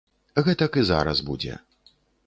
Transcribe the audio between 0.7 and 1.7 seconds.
і зараз будзе.